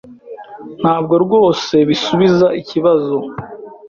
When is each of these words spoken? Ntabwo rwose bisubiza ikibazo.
Ntabwo 0.81 1.13
rwose 1.25 1.73
bisubiza 1.89 2.47
ikibazo. 2.61 3.15